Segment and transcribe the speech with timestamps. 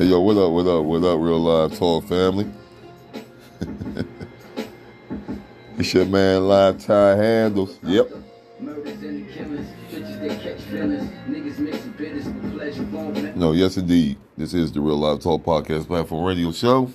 [0.00, 2.50] Hey yo, what up, what up, what up, real live talk family?
[5.76, 7.78] it's your man live tie handles.
[7.82, 8.08] Yep.
[13.36, 14.16] No, yes indeed.
[14.38, 16.90] This is the Real Live Talk Podcast Platform Radio Show.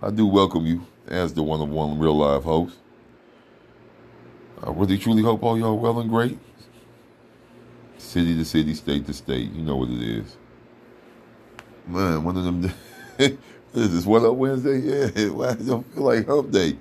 [0.00, 2.78] I do welcome you as the one of one real live host.
[4.62, 6.38] I really truly hope all y'all well and great.
[7.98, 9.52] City to city, state to state.
[9.52, 10.38] You know what it is.
[11.88, 12.72] Man, one of them.
[13.18, 14.78] is this one up Wednesday?
[14.78, 16.76] Yeah, why don't feel like hump day?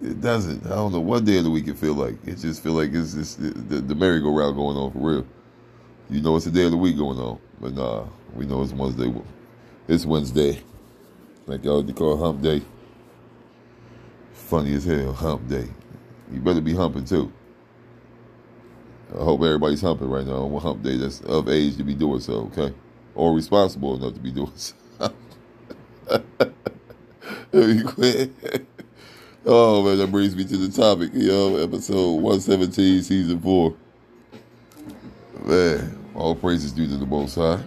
[0.00, 0.64] It doesn't.
[0.66, 2.14] I don't know what day of the week it feel like.
[2.24, 5.26] It just feel like it's just the, the, the merry-go-round going on for real.
[6.08, 8.72] You know it's a day of the week going on, but nah, we know it's
[8.72, 9.12] Wednesday.
[9.88, 10.62] It's Wednesday.
[11.46, 12.62] Like y'all to call hump day.
[14.32, 15.68] Funny as hell, hump day.
[16.32, 17.32] You better be humping too.
[19.14, 22.20] I hope everybody's humping right now on hump day that's of age to be doing
[22.20, 22.72] so, okay?
[23.14, 24.74] Or responsible enough to be doing so.
[29.46, 33.74] oh man, that brings me to the topic, yo, episode 117, season four.
[35.44, 37.62] Man, all praises due to the most high.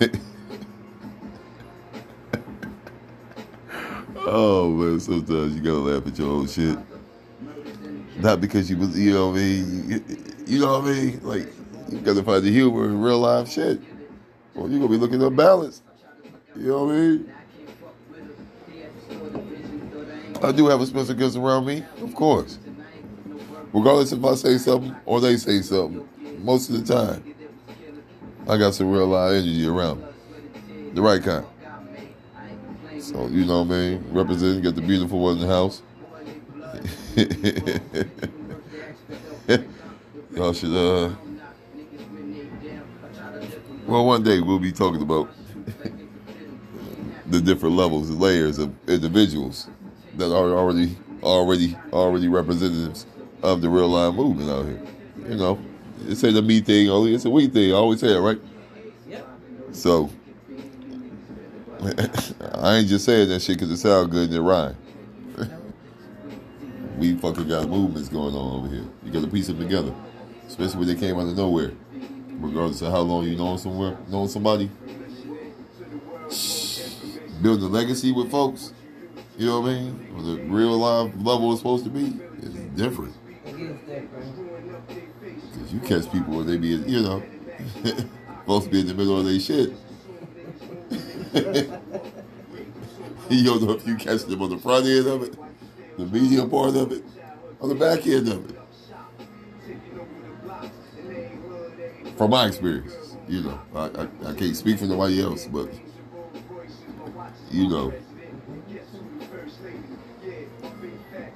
[4.16, 6.78] oh man, sometimes you gotta laugh at your own shit.
[8.18, 10.04] Not because you was, you know what I mean.
[10.46, 11.20] You know what I mean?
[11.22, 11.48] Like
[11.90, 13.80] you gotta find the humor in real life shit.
[14.54, 15.82] Well, you're gonna be looking unbalanced.
[16.56, 17.32] You know what I mean?
[20.42, 22.58] I do have a special guest around me, of course.
[23.72, 26.06] Regardless if I say something or they say something,
[26.42, 27.34] most of the time,
[28.48, 30.02] I got some real live energy around.
[30.94, 31.46] The right kind.
[33.00, 34.04] So, you know what I mean?
[34.10, 35.82] Representing, got the beautiful one in the house.
[40.36, 41.14] Y'all should, uh,
[43.88, 45.30] well, one day we'll be talking about
[47.26, 49.68] the different levels and layers of individuals
[50.16, 53.06] that are already, already, already representatives
[53.42, 54.82] of the real life movement out here.
[55.26, 55.58] You know,
[56.06, 57.72] it's a the me thing only, it's a we thing.
[57.72, 58.38] I always say it, right?
[59.72, 60.10] So,
[62.54, 64.76] I ain't just saying that shit because it sounds good and it rhyme.
[66.98, 68.84] we fucking got movements going on over here.
[69.02, 69.94] You got to piece them together,
[70.46, 71.72] especially when they came out of nowhere.
[72.38, 74.70] Regardless of how long you know somewhere, know somebody,
[77.42, 78.72] building a legacy with folks.
[79.36, 80.24] You know what I mean?
[80.24, 83.14] The real life level is supposed to be, it's different.
[85.52, 87.22] Cause you catch people when they be, you know,
[88.40, 89.70] supposed to be in the middle of their shit.
[93.30, 95.36] you don't know if you catch them on the front end of it,
[95.96, 97.04] the medium part of it,
[97.60, 98.57] or the back end of it.
[102.18, 105.70] From my experience, you know, I, I, I can't speak for nobody else, but
[107.52, 107.94] you know.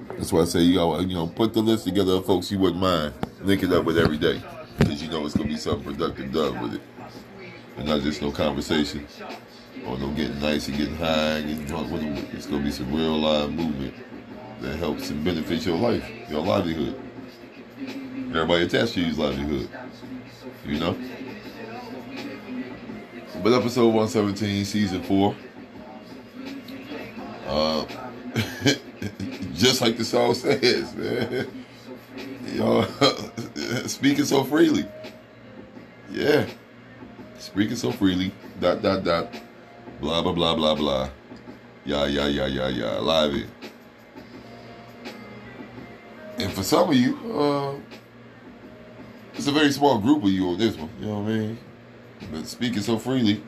[0.09, 2.59] That's why I say you gotta, you know put the list together of folks you
[2.59, 4.41] wouldn't mind linking up with every day,
[4.77, 6.81] because you know it's gonna be something productive done with it,
[7.77, 9.07] and not just no conversation
[9.87, 12.33] or no getting nice and getting high and getting drunk with it.
[12.33, 13.93] It's gonna be some real live movement
[14.59, 16.99] that helps and benefits your life, your livelihood.
[17.79, 19.69] Everybody attached to you's livelihood,
[20.65, 20.97] you know.
[23.43, 25.35] But episode 117, season four.
[27.45, 27.85] Uh,
[29.53, 31.47] just like the song says, man.
[32.53, 32.83] Y'all
[33.87, 34.85] speaking so freely.
[36.11, 36.47] Yeah.
[37.37, 38.31] Speaking so freely.
[38.59, 39.33] Dot dot dot.
[39.99, 41.09] Blah blah blah blah blah.
[41.85, 42.97] Yeah, yeah, yeah, yeah, yeah.
[42.99, 43.47] Live it.
[46.37, 47.75] And for some of you, uh,
[49.33, 50.89] it's a very small group of you on this one.
[50.99, 51.57] You know what I mean?
[52.31, 53.43] But speaking so freely,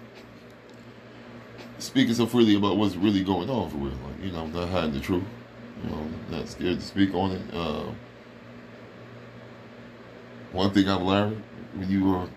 [1.79, 3.93] speaking so freely about what's really going on for real.
[3.93, 5.23] Like, you know, not hiding the truth.
[5.83, 7.41] You know, not scared to speak on it.
[7.53, 7.85] Uh,
[10.51, 11.43] one thing I've learned
[11.75, 12.27] when you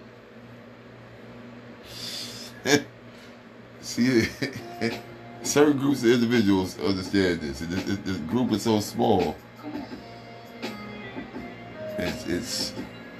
[2.65, 2.79] uh,
[3.81, 4.29] see
[5.43, 9.37] certain groups of individuals understand this, and this, this group is so small.
[11.97, 12.73] It's, it's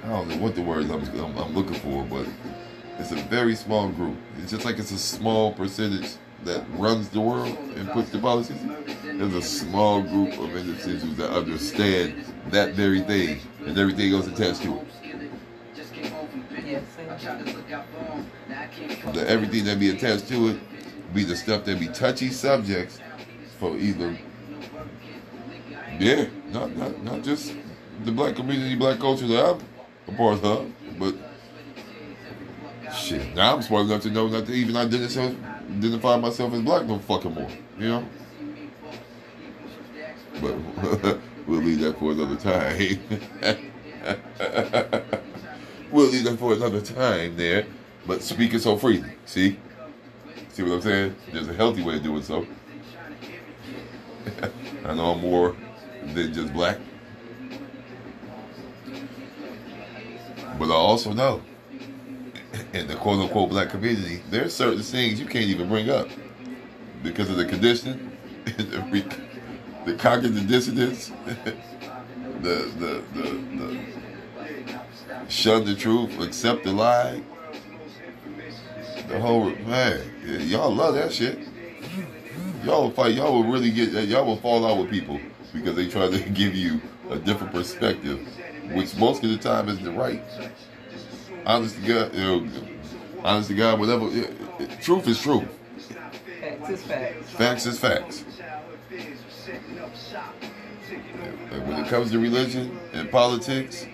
[0.09, 2.25] I don't know what the words I'm, I'm, I'm looking for, but
[2.97, 4.17] it's a very small group.
[4.39, 6.15] It's just like it's a small percentage
[6.45, 8.57] that runs the world and puts the policies.
[9.03, 14.63] There's a small group of individuals that understand that very thing and everything else attached
[14.63, 14.87] to it.
[19.13, 22.99] The everything that be attached to it be the stuff that be touchy subjects
[23.59, 24.17] for either
[25.99, 27.53] yeah, not not not just
[28.05, 29.68] the black community, black culture that I'm
[30.11, 31.15] a part of, but
[32.93, 35.31] Shit, now I'm smart enough to know not to even identify,
[35.77, 37.49] identify myself as black no fucking more.
[37.77, 38.05] You know?
[40.41, 40.55] But
[41.47, 42.99] we'll leave that for another time.
[45.91, 47.65] we'll leave that for another time there.
[48.07, 49.59] But speaking so freely, see?
[50.49, 51.15] See what I'm saying?
[51.31, 52.47] There's a healthy way of doing so.
[54.85, 55.55] I know I'm more
[56.13, 56.79] than just black.
[60.59, 61.41] But I also know
[62.73, 66.09] in the quote unquote black community, there's certain things you can't even bring up
[67.01, 68.11] because of the conditioning,
[68.45, 69.05] the,
[69.85, 71.11] the cognitive dissonance,
[72.41, 73.21] the, the, the,
[73.57, 73.79] the
[75.29, 77.21] shun the truth, accept the lie.
[79.07, 80.01] The whole man,
[80.47, 81.39] y'all love that shit.
[82.63, 83.15] Y'all will fight.
[83.15, 83.91] Y'all will really get.
[84.07, 85.19] Y'all will fall out with people
[85.53, 88.27] because they try to give you a different perspective,
[88.73, 90.23] which most of the time isn't right.
[91.45, 92.47] Honest to God, you know,
[93.23, 94.07] honest to God, whatever.
[94.07, 95.47] It, it, truth is truth.
[96.41, 97.29] Facts is facts.
[97.31, 98.25] Facts is facts.
[101.51, 103.85] And when it comes to religion and politics,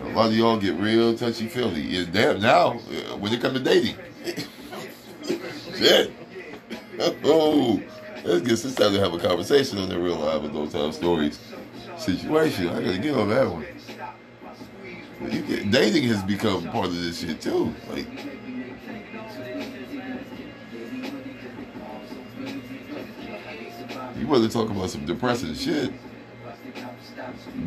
[0.00, 1.96] a lot of y'all get real touchy feely.
[1.96, 3.96] And damn, now uh, when it comes to dating,
[5.74, 6.12] shit.
[7.24, 7.82] Oh,
[8.24, 10.80] let's get this time to have a conversation on the real life of those type
[10.80, 11.38] of stories
[11.98, 12.68] situation.
[12.68, 13.66] I gotta get on that one.
[15.30, 17.74] Get, dating has become part of this shit too.
[17.88, 18.06] Like,
[24.18, 25.92] you want to talk about some depressing shit?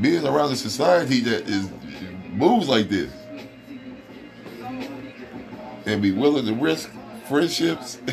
[0.02, 1.70] Being around a society that is
[2.30, 3.12] moves like this
[5.86, 6.92] and be willing to risk
[7.28, 7.98] friendships,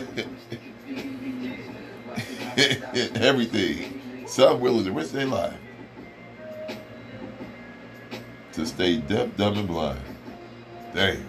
[3.17, 3.93] everything.
[4.27, 5.57] Some willing to risk their life
[8.57, 10.01] to stay deaf, dumb, and blind.
[10.95, 11.25] Damn.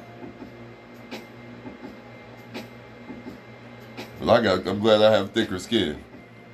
[4.19, 6.01] But I got, I'm glad I have thicker skin.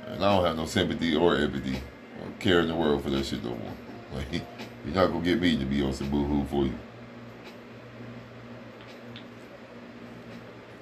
[0.08, 1.75] And I don't have no sympathy or empathy
[2.22, 3.60] or care in the world for that shit no more.
[4.14, 6.78] Like, you're not gonna get me to be on some boo-hoo for you.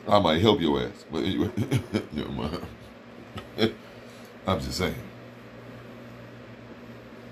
[0.06, 1.50] I might help your ass, but anyway,
[4.46, 4.96] I'm just saying.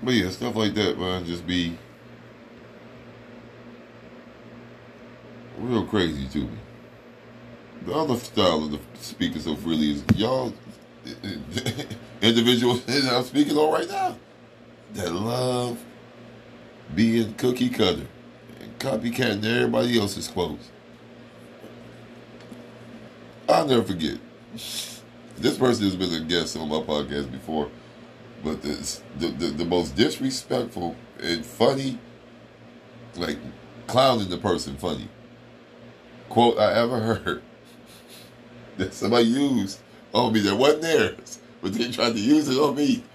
[0.02, 1.76] But yeah, stuff like that, man, just be
[5.60, 6.58] real crazy to me.
[7.86, 10.52] The other style of the speaking so freely is y'all
[12.22, 14.16] individuals that I'm speaking on right now
[14.94, 15.78] that love
[16.94, 18.06] being cookie cutter
[18.60, 20.70] and copycatting everybody else's quotes.
[23.48, 24.18] I'll never forget.
[24.52, 27.70] This person has been a guest on my podcast before,
[28.44, 31.98] but this, the, the the most disrespectful and funny,
[33.16, 33.38] like
[33.86, 35.08] clowning the person funny
[36.30, 37.42] quote I ever heard
[38.78, 39.80] that somebody used
[40.14, 43.04] on me that wasn't theirs, but they tried to use it on me.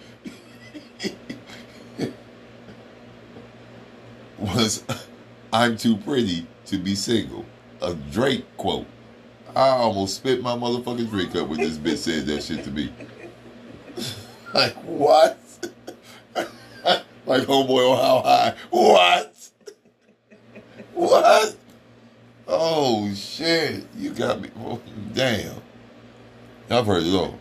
[4.38, 4.84] was
[5.54, 7.46] I'm too pretty to be single.
[7.82, 8.86] A Drake quote.
[9.56, 12.92] I almost spit my motherfucking drink up when this bitch said that shit to me.
[14.54, 15.40] like, what?
[16.36, 18.56] like, homeboy on how high?
[18.70, 19.36] What?
[20.94, 21.56] what?
[22.48, 23.86] Oh, shit.
[23.98, 24.50] You got me.
[24.60, 24.82] Oh,
[25.14, 25.56] damn.
[26.70, 27.40] I've heard it all.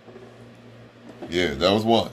[1.28, 2.10] Yeah, that was one.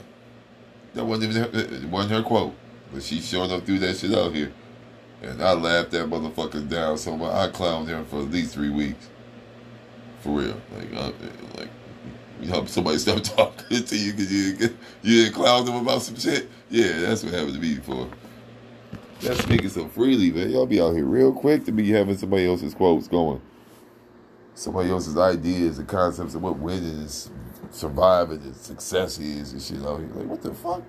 [0.94, 2.54] That wasn't even her, wasn't her quote.
[2.92, 4.52] But she showing up through that shit out here.
[5.22, 7.32] And I laughed that motherfucker down so much.
[7.32, 9.08] I clowned him for at least three weeks.
[10.20, 10.60] For real.
[10.76, 11.12] Like, uh,
[11.56, 11.68] like
[12.40, 16.16] you know, somebody stop talking to you because you, you didn't clown them about some
[16.16, 16.50] shit.
[16.70, 18.08] Yeah, that's what happened to me before.
[19.22, 20.50] That's speaking so freely, man.
[20.50, 23.40] Y'all be out here real quick to be having somebody else's quotes going.
[24.54, 27.30] Somebody else's ideas and concepts of what winning is,
[27.70, 30.08] surviving and success is and shit out here.
[30.08, 30.82] Like, what the fuck?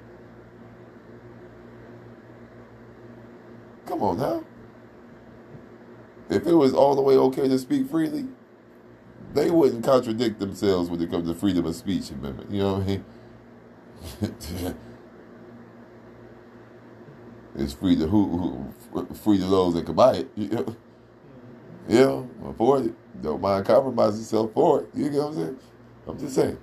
[3.85, 4.43] Come on now.
[6.31, 8.25] If it was all the way okay to speak freely,
[9.33, 12.49] they wouldn't contradict themselves when it comes to freedom of speech amendment.
[12.49, 14.75] You know what I mean?
[17.55, 20.29] it's free to who, who free to those that can buy it.
[20.37, 20.75] You know?
[21.87, 23.21] Yeah, afford it.
[23.21, 24.89] Don't mind compromising yourself for it.
[24.93, 25.59] You know what I'm saying?
[26.07, 26.57] I'm just saying.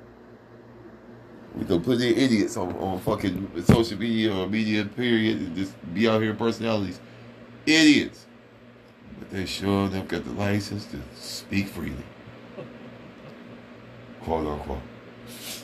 [1.55, 5.75] We don't put in idiots on, on fucking social media or media period and just
[5.93, 7.01] be out here personalities.
[7.67, 8.27] Idiots.
[9.19, 12.05] But they sure enough got the license to speak freely.
[14.23, 14.79] Quote unquote.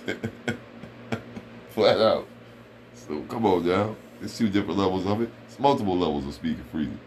[1.70, 2.28] Flat out.
[2.94, 3.96] So come on now.
[4.18, 5.30] There's two different levels of it.
[5.46, 6.98] It's multiple levels of speaking freely.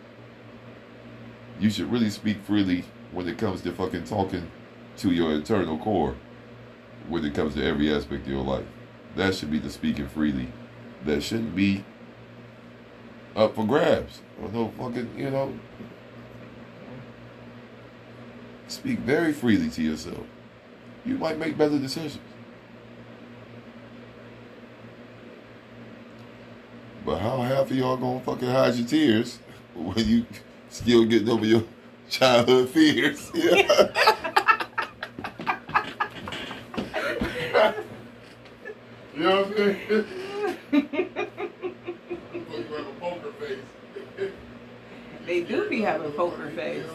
[1.60, 4.50] You should really speak freely when it comes to fucking talking
[4.98, 6.16] to your internal core
[7.08, 8.66] when it comes to every aspect of your life.
[9.16, 10.50] That should be the speaking freely.
[11.06, 11.84] That shouldn't be
[13.36, 14.22] up for grabs.
[14.42, 15.58] Or no fucking, you know.
[18.68, 20.26] Speak very freely to yourself.
[21.06, 22.20] You might make better decisions.
[27.70, 29.38] But of y'all gonna fucking hide your tears
[29.76, 30.26] when you
[30.72, 31.64] still getting over your
[32.10, 33.30] childhood fears?
[33.36, 33.44] you
[39.18, 39.80] know what I'm saying?
[39.92, 40.06] Look,
[40.74, 41.10] you
[42.74, 44.32] have a poker face.
[45.28, 46.84] They do be having poker face.
[46.84, 46.94] You know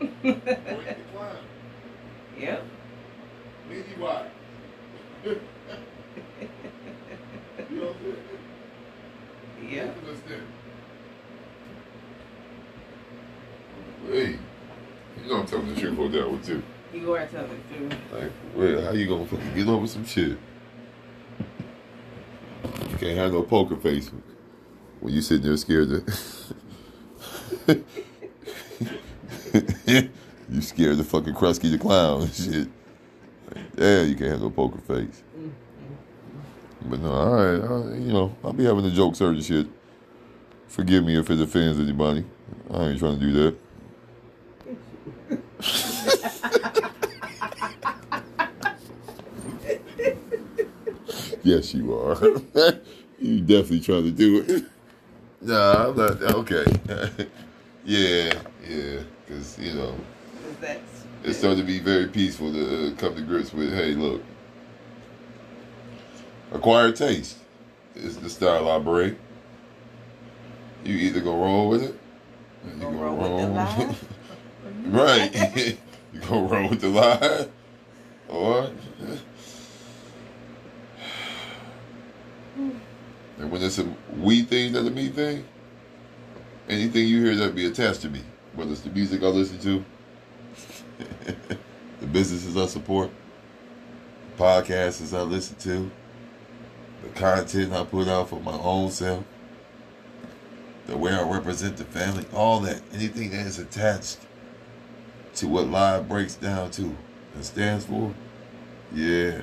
[0.00, 0.40] what I mean?
[0.40, 1.36] Point the clown.
[2.40, 2.64] Yep.
[3.70, 4.30] Meaty wide.
[7.70, 8.26] you know what I'm
[9.60, 10.42] Understand.
[14.06, 14.38] Hey,
[15.22, 16.62] you know I'm telling the truth on that one too.
[16.92, 17.94] You are telling the truth.
[18.12, 20.38] Like, wait, how you gonna fucking get over some shit?
[22.90, 24.10] You can't have no poker face
[25.00, 26.04] when you sitting there scared to.
[30.48, 32.68] you scared the fucking Krusty the Clown and shit.
[33.54, 35.22] Like, yeah, you can't have no poker face.
[36.88, 39.66] But no, all right, right, you know, I'll be having the joke surge and shit.
[40.68, 42.24] Forgive me if it offends anybody.
[42.70, 43.56] I ain't trying to do that.
[51.46, 52.16] Yes, you are.
[53.20, 54.64] you definitely trying to do it.
[55.42, 56.20] Nah, I'm not.
[56.22, 56.64] Okay.
[57.84, 58.32] yeah,
[58.68, 59.00] yeah.
[59.24, 59.94] Because, you know,
[61.22, 64.22] it's starting to be very peaceful to uh, come to grips with, hey, look,
[66.52, 67.38] acquired taste
[67.94, 69.16] is the style I bring.
[70.84, 71.98] You either go roll with it,
[72.64, 73.96] you Gonna go roll with the lie?
[74.86, 75.78] right.
[76.12, 77.48] you go roll with the lie,
[78.28, 78.70] or
[82.56, 85.44] and when it's a we thing, not a me thing.
[86.68, 88.22] Anything you hear that be attached to me,
[88.54, 89.84] whether it's the music I listen to,
[92.00, 93.10] the businesses I support,
[94.36, 95.90] podcasts I listen to,
[97.06, 99.24] the content I put out for my own self,
[100.86, 104.18] the way I represent the family, all that, anything that is attached
[105.36, 106.96] to what live breaks down to
[107.34, 108.14] and stands for,
[108.92, 109.42] yeah.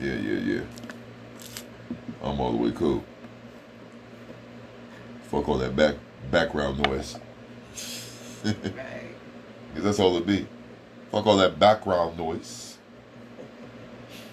[0.00, 0.62] Yeah, yeah, yeah.
[2.22, 3.04] I'm all the way cool.
[5.24, 5.96] Fuck all that back
[6.30, 7.18] background noise.
[8.44, 8.64] right.
[9.68, 10.46] Because that's all it be.
[11.10, 12.78] Fuck all that background noise.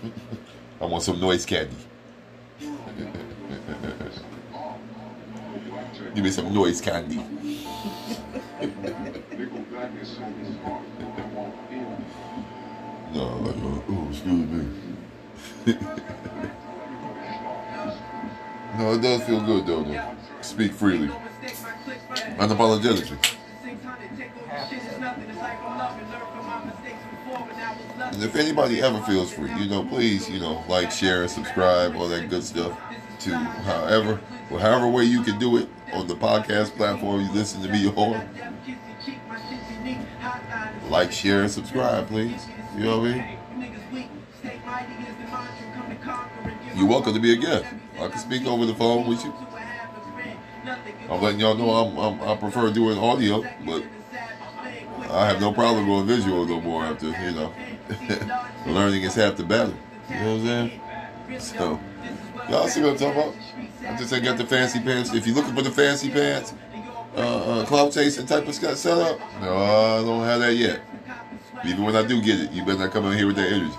[0.81, 1.75] I want some noise candy.
[6.15, 7.17] Give me some noise candy.
[13.13, 14.67] No, like, uh, oh, excuse me.
[18.77, 19.83] no, it does feel good though.
[19.83, 20.15] though.
[20.41, 21.09] Speak freely,
[22.37, 23.38] unapologetically.
[28.19, 31.95] And if anybody ever feels free, you know, please, you know, like, share, and subscribe,
[31.95, 32.77] all that good stuff.
[33.19, 37.61] To however, well, however way you can do it on the podcast platform you listen
[37.61, 38.29] to me on.
[40.89, 42.45] Like, share, and subscribe, please.
[42.75, 43.37] You know what I mean?
[46.75, 47.73] You're welcome to be a guest.
[48.01, 49.33] I can speak over the phone with you.
[51.09, 53.81] I'm letting y'all know I'm, I'm, I prefer doing audio, but
[55.09, 57.53] I have no problem going visual no more after, you know.
[58.67, 59.73] Learning is half the battle.
[60.09, 60.81] You know what I'm saying?
[61.39, 61.79] So,
[62.49, 63.35] y'all see what I'm talking about?
[63.87, 65.13] I just ain't got the fancy pants.
[65.13, 66.53] If you're looking for the fancy pants,
[67.15, 70.81] uh, uh, cloud chasing type of setup, no, I don't have that yet.
[71.65, 73.75] Even when I do get it, you better not come in here with that energy.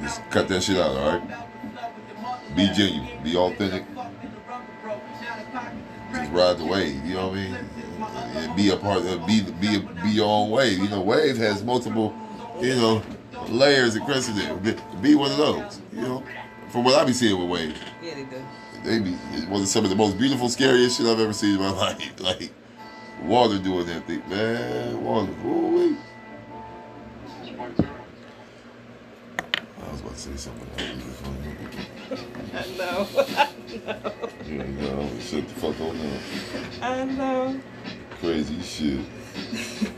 [0.00, 2.56] Just cut that shit out, all right?
[2.56, 3.84] Be genuine, be authentic,
[6.12, 7.04] just ride the wave.
[7.04, 7.58] You know what I mean?
[8.34, 10.78] And be a part of be be be your own wave.
[10.78, 12.14] You know, wave has multiple,
[12.60, 13.02] you know,
[13.48, 14.62] layers and crescent.
[14.62, 15.80] Be, be one of those.
[15.92, 16.22] You know,
[16.70, 18.42] from what I be seeing with wave, Yeah, they do.
[18.84, 21.60] they be it was some of the most beautiful, scariest shit I've ever seen in
[21.60, 22.20] my life.
[22.20, 22.50] Like
[23.22, 25.02] water doing that thing, man.
[25.04, 25.32] Water.
[25.44, 25.96] Ooh,
[29.84, 30.68] I was about to say something.
[32.54, 33.06] I know.
[34.46, 36.18] Yeah, know, shut the fuck on now.
[36.82, 37.60] I know.
[38.22, 39.00] Crazy shit.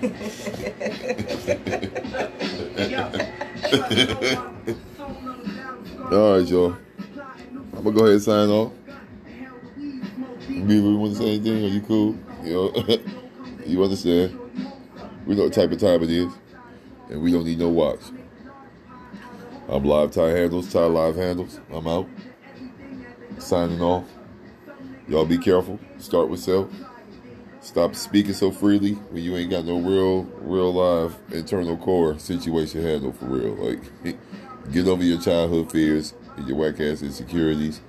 [6.10, 6.74] All right, y'all.
[7.74, 8.72] I'm gonna go ahead and sign off.
[10.48, 11.64] Beaver, you want to say anything?
[11.64, 12.16] Are you cool?
[12.42, 12.72] You know,
[13.66, 14.40] you understand?
[15.26, 16.32] We know what type of time it is,
[17.10, 18.00] and we don't need no watch.
[19.68, 21.60] I'm live tie handles, tie live handles.
[21.70, 22.08] I'm out.
[23.36, 24.06] Signing off.
[25.08, 25.78] Y'all be careful.
[25.98, 26.70] Start with self.
[27.64, 32.82] Stop speaking so freely when you ain't got no real, real live internal core situation
[32.82, 33.54] handle for real.
[33.54, 33.80] Like,
[34.70, 37.80] get over your childhood fears and your whack ass insecurities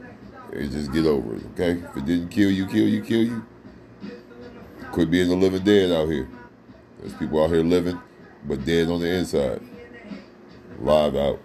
[0.54, 1.72] and just get over it, okay?
[1.90, 3.46] If it didn't kill you, kill you, kill you.
[4.94, 6.30] Quit being the living dead out here.
[7.02, 8.00] There's people out here living,
[8.46, 9.62] but dead on the inside.
[10.80, 11.42] Live out.